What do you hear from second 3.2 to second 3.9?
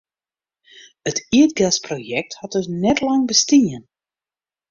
bestien.